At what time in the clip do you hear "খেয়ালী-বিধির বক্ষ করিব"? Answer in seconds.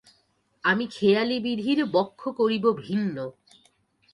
0.87-2.65